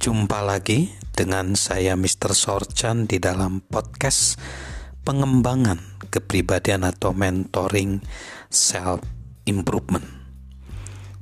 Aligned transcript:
Jumpa 0.00 0.40
lagi 0.40 0.96
dengan 1.12 1.52
saya 1.60 1.92
Mr. 1.92 2.32
Sorchan 2.32 3.04
di 3.04 3.20
dalam 3.20 3.60
podcast 3.60 4.40
pengembangan 5.04 5.76
kepribadian 6.08 6.88
atau 6.88 7.12
mentoring 7.12 8.00
self 8.48 9.04
improvement. 9.44 10.08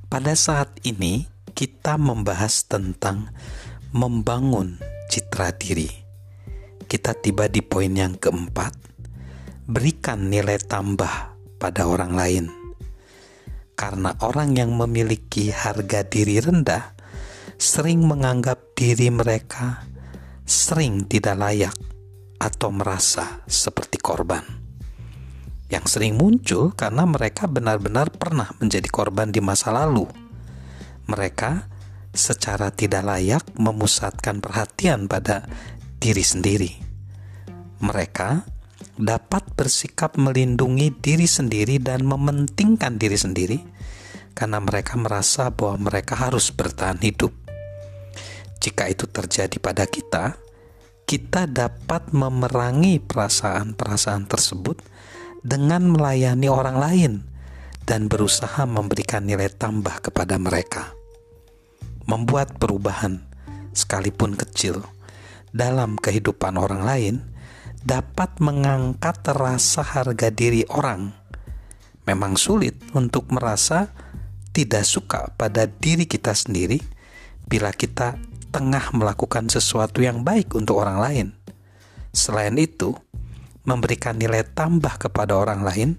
Pada 0.06 0.30
saat 0.38 0.70
ini 0.86 1.26
kita 1.58 1.98
membahas 1.98 2.70
tentang 2.70 3.34
membangun 3.90 4.78
citra 5.10 5.58
diri. 5.58 5.90
Kita 6.86 7.18
tiba 7.18 7.50
di 7.50 7.66
poin 7.66 7.90
yang 7.90 8.14
keempat, 8.14 8.78
berikan 9.66 10.30
nilai 10.30 10.62
tambah 10.62 11.34
pada 11.58 11.82
orang 11.82 12.14
lain. 12.14 12.46
Karena 13.74 14.14
orang 14.22 14.54
yang 14.54 14.70
memiliki 14.70 15.50
harga 15.50 16.06
diri 16.06 16.38
rendah 16.38 16.97
sering 17.58 18.06
menganggap 18.06 18.78
diri 18.78 19.10
mereka 19.10 19.82
sering 20.46 21.10
tidak 21.10 21.34
layak 21.34 21.74
atau 22.38 22.70
merasa 22.70 23.42
seperti 23.50 23.98
korban. 23.98 24.46
Yang 25.66 25.98
sering 25.98 26.14
muncul 26.14 26.70
karena 26.72 27.02
mereka 27.02 27.50
benar-benar 27.50 28.14
pernah 28.14 28.48
menjadi 28.62 28.86
korban 28.88 29.34
di 29.34 29.42
masa 29.42 29.74
lalu. 29.74 30.06
Mereka 31.10 31.66
secara 32.14 32.70
tidak 32.70 33.04
layak 33.04 33.44
memusatkan 33.58 34.38
perhatian 34.38 35.10
pada 35.10 35.44
diri 35.98 36.22
sendiri. 36.22 36.72
Mereka 37.82 38.46
dapat 38.96 39.44
bersikap 39.58 40.14
melindungi 40.14 40.94
diri 40.94 41.26
sendiri 41.26 41.82
dan 41.82 42.06
mementingkan 42.06 42.96
diri 42.96 43.18
sendiri 43.18 43.58
karena 44.32 44.62
mereka 44.62 44.94
merasa 44.94 45.50
bahwa 45.50 45.90
mereka 45.90 46.14
harus 46.14 46.54
bertahan 46.54 47.02
hidup. 47.02 47.47
Jika 48.68 48.84
itu 48.84 49.08
terjadi 49.08 49.56
pada 49.56 49.88
kita, 49.88 50.36
kita 51.08 51.48
dapat 51.48 52.12
memerangi 52.12 53.00
perasaan-perasaan 53.00 54.28
tersebut 54.28 54.84
dengan 55.40 55.88
melayani 55.88 56.52
orang 56.52 56.76
lain 56.76 57.12
dan 57.88 58.12
berusaha 58.12 58.68
memberikan 58.68 59.24
nilai 59.24 59.48
tambah 59.48 60.04
kepada 60.04 60.36
mereka. 60.36 60.92
Membuat 62.04 62.60
perubahan, 62.60 63.24
sekalipun 63.72 64.36
kecil, 64.36 64.84
dalam 65.48 65.96
kehidupan 65.96 66.60
orang 66.60 66.84
lain 66.84 67.14
dapat 67.80 68.36
mengangkat 68.36 69.16
rasa 69.32 69.80
harga 69.80 70.28
diri 70.28 70.68
orang. 70.68 71.16
Memang 72.04 72.36
sulit 72.36 72.76
untuk 72.92 73.32
merasa 73.32 73.88
tidak 74.52 74.84
suka 74.84 75.32
pada 75.40 75.64
diri 75.64 76.04
kita 76.04 76.36
sendiri 76.36 76.84
bila 77.48 77.72
kita 77.72 78.20
tengah 78.48 78.92
melakukan 78.96 79.48
sesuatu 79.52 80.00
yang 80.00 80.24
baik 80.24 80.56
untuk 80.56 80.80
orang 80.80 80.98
lain. 80.98 81.26
Selain 82.12 82.56
itu, 82.56 82.96
memberikan 83.68 84.16
nilai 84.16 84.48
tambah 84.48 84.96
kepada 84.96 85.36
orang 85.36 85.60
lain 85.60 85.90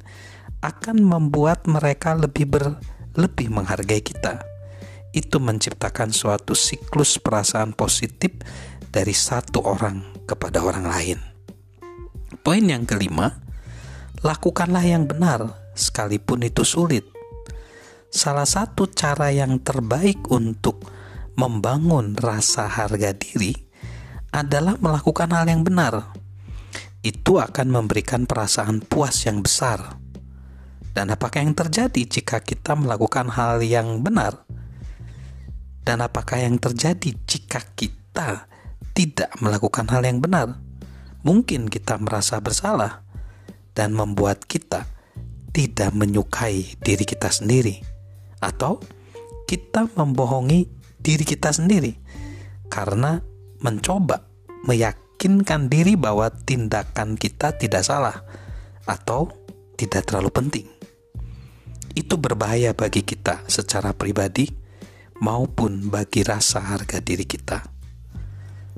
akan 0.59 0.99
membuat 1.05 1.69
mereka 1.69 2.17
lebih 2.17 2.49
ber, 2.49 2.81
lebih 3.13 3.53
menghargai 3.53 4.01
kita. 4.01 4.43
Itu 5.13 5.37
menciptakan 5.41 6.13
suatu 6.13 6.57
siklus 6.57 7.21
perasaan 7.21 7.73
positif 7.73 8.33
dari 8.89 9.13
satu 9.13 9.61
orang 9.63 10.25
kepada 10.25 10.61
orang 10.65 10.85
lain. 10.89 11.19
Poin 12.41 12.65
yang 12.65 12.85
kelima, 12.85 13.41
lakukanlah 14.25 14.83
yang 14.85 15.05
benar 15.05 15.69
sekalipun 15.77 16.45
itu 16.45 16.65
sulit. 16.65 17.05
Salah 18.09 18.45
satu 18.45 18.89
cara 18.89 19.29
yang 19.29 19.61
terbaik 19.61 20.33
untuk 20.33 20.81
membangun 21.39 22.19
rasa 22.19 22.67
harga 22.67 23.15
diri 23.15 23.55
adalah 24.35 24.75
melakukan 24.83 25.31
hal 25.31 25.47
yang 25.47 25.63
benar. 25.63 26.11
Itu 26.99 27.39
akan 27.39 27.71
memberikan 27.71 28.27
perasaan 28.27 28.83
puas 28.83 29.23
yang 29.23 29.39
besar. 29.39 29.95
Dan 30.91 31.15
apakah 31.15 31.39
yang 31.39 31.55
terjadi 31.55 32.03
jika 32.03 32.43
kita 32.43 32.75
melakukan 32.75 33.31
hal 33.31 33.63
yang 33.63 34.03
benar? 34.03 34.43
Dan 35.87 36.03
apakah 36.03 36.43
yang 36.43 36.59
terjadi 36.59 37.15
jika 37.23 37.63
kita 37.79 38.51
tidak 38.91 39.31
melakukan 39.39 39.87
hal 39.87 40.03
yang 40.03 40.19
benar? 40.19 40.59
Mungkin 41.23 41.71
kita 41.71 41.95
merasa 42.03 42.43
bersalah 42.43 43.07
dan 43.71 43.95
membuat 43.95 44.43
kita 44.43 44.83
tidak 45.55 45.95
menyukai 45.95 46.75
diri 46.83 47.07
kita 47.07 47.31
sendiri, 47.31 47.79
atau 48.43 48.83
kita 49.47 49.87
membohongi 49.97 50.78
diri 50.99 51.23
kita 51.23 51.49
sendiri 51.55 51.95
karena 52.69 53.23
mencoba 53.59 54.29
meyakinkan 54.67 55.67
diri 55.67 55.95
bahwa 55.95 56.31
tindakan 56.31 57.15
kita 57.15 57.55
tidak 57.55 57.83
salah 57.83 58.23
atau 58.87 59.31
tidak 59.75 60.07
terlalu 60.07 60.31
penting. 60.31 60.67
Itu 61.95 62.21
berbahaya 62.21 62.71
bagi 62.77 63.03
kita 63.03 63.43
secara 63.49 63.91
pribadi 63.91 64.47
maupun 65.19 65.91
bagi 65.91 66.23
rasa 66.23 66.63
harga 66.63 67.03
diri 67.03 67.27
kita. 67.27 67.65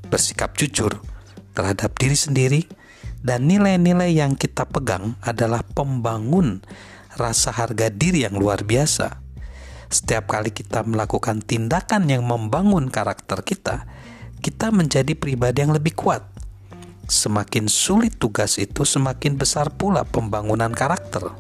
Bersikap 0.10 0.58
jujur 0.58 0.98
terhadap 1.54 1.94
diri 2.02 2.18
sendiri 2.18 2.62
dan 3.22 3.46
nilai-nilai 3.46 4.10
yang 4.18 4.34
kita 4.34 4.66
pegang 4.66 5.14
adalah 5.22 5.62
pembangun 5.62 6.66
rasa 7.14 7.54
harga 7.54 7.94
diri 7.94 8.26
yang 8.26 8.34
luar 8.40 8.66
biasa 8.66 9.21
setiap 9.92 10.32
kali 10.32 10.56
kita 10.56 10.88
melakukan 10.88 11.44
tindakan 11.44 12.08
yang 12.08 12.24
membangun 12.24 12.88
karakter 12.88 13.44
kita, 13.44 13.84
kita 14.40 14.72
menjadi 14.72 15.12
pribadi 15.20 15.68
yang 15.68 15.76
lebih 15.76 15.92
kuat. 15.94 16.24
Semakin 17.12 17.68
sulit 17.68 18.16
tugas 18.16 18.56
itu, 18.56 18.88
semakin 18.88 19.36
besar 19.36 19.68
pula 19.76 20.08
pembangunan 20.08 20.72
karakter. 20.72 21.36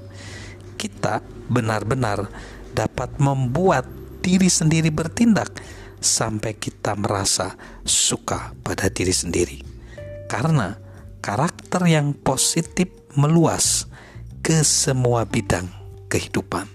Kita 0.75 1.23
benar-benar 1.47 2.27
dapat 2.75 3.15
membuat 3.23 3.87
diri 4.19 4.51
sendiri 4.51 4.91
bertindak 4.91 5.63
sampai 6.03 6.59
kita 6.59 6.99
merasa 6.99 7.55
suka 7.87 8.51
pada 8.67 8.91
diri 8.91 9.15
sendiri, 9.15 9.63
karena 10.27 10.75
karakter 11.23 11.87
yang 11.87 12.11
positif 12.17 12.91
meluas 13.15 13.87
ke 14.43 14.59
semua 14.65 15.23
bidang 15.23 15.69
kehidupan 16.09 16.65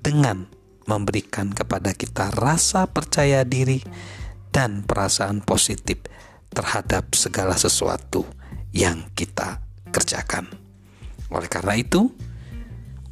dengan 0.00 0.55
memberikan 0.86 1.50
kepada 1.50 1.92
kita 1.92 2.30
rasa 2.32 2.86
percaya 2.86 3.42
diri 3.42 3.82
dan 4.54 4.86
perasaan 4.86 5.42
positif 5.42 6.00
terhadap 6.50 7.12
segala 7.12 7.58
sesuatu 7.58 8.24
yang 8.72 9.10
kita 9.12 9.60
kerjakan. 9.92 10.48
Oleh 11.28 11.50
karena 11.50 11.76
itu, 11.76 12.08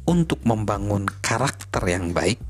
untuk 0.07 0.41
membangun 0.47 1.05
karakter 1.21 1.83
yang 1.85 2.15
baik, 2.15 2.41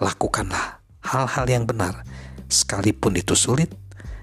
lakukanlah 0.00 0.82
hal-hal 1.04 1.46
yang 1.46 1.64
benar, 1.68 2.02
sekalipun 2.48 3.14
itu 3.14 3.38
sulit, 3.38 3.70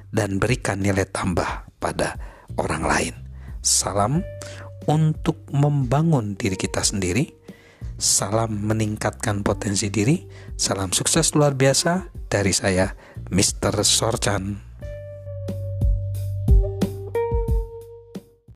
dan 0.09 0.41
berikan 0.41 0.81
nilai 0.81 1.05
tambah 1.05 1.69
pada 1.77 2.17
orang 2.57 2.83
lain. 2.83 3.15
Salam 3.61 4.25
untuk 4.89 5.45
membangun 5.53 6.33
diri 6.33 6.57
kita 6.57 6.81
sendiri 6.81 7.38
Salam 7.99 8.63
meningkatkan 8.63 9.43
potensi 9.43 9.91
diri. 9.91 10.23
Salam 10.55 10.95
sukses 10.95 11.35
luar 11.35 11.59
biasa 11.59 12.07
dari 12.31 12.55
saya, 12.55 12.95
Mr. 13.27 13.83
Sorchan. 13.83 14.68